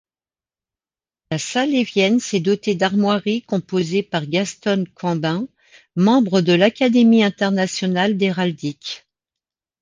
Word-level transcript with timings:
La 1.29 1.37
Salévienne 1.37 2.19
s'est 2.19 2.39
dotée 2.39 2.73
d'armoiries 2.73 3.43
composées 3.43 4.01
par 4.01 4.25
Gastone 4.25 4.87
Cambin, 4.95 5.47
membre 5.95 6.41
de 6.41 6.53
l'Académie 6.53 7.23
internationale 7.23 8.17
d'héraldique. 8.17 9.05